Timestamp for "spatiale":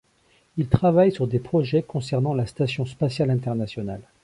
2.87-3.29